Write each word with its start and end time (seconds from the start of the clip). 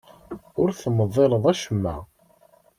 Ur 0.61 0.69
temḍileḍ 0.81 1.43
acemma. 1.51 1.95